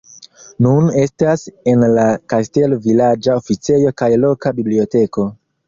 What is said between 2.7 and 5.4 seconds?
vilaĝa oficejo kaj loka biblioteko.